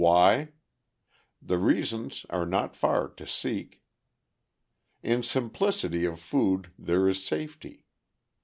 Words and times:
Why? 0.03 0.49
The 1.43 1.59
reasons 1.59 2.25
are 2.31 2.47
not 2.47 2.75
far 2.75 3.09
to 3.09 3.27
seek. 3.27 3.83
In 5.03 5.21
simplicity 5.21 6.05
of 6.05 6.19
food 6.19 6.71
there 6.75 7.07
is 7.07 7.23
safety. 7.23 7.85